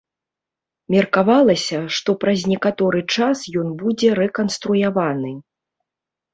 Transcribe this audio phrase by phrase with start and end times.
[0.95, 5.31] Меркавалася, што праз некаторы час ён будзе рэканструяваны.